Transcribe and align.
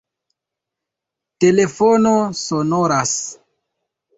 Telefono 1.45 2.15
sonoras 2.41 3.17